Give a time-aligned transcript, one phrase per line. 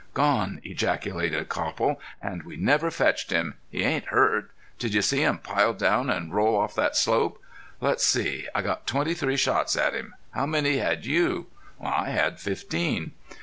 [0.15, 2.01] "Gone!" ejaculated Copple.
[2.23, 3.53] "An' we never fetched him!...
[3.69, 4.49] He ain't hurt.
[4.79, 7.39] Did you see him pile down an' roll off that slope?...
[7.81, 8.47] Let's see.
[8.55, 10.15] I got twenty three shots at him.
[10.31, 13.11] How many had you?" "I had fifteen."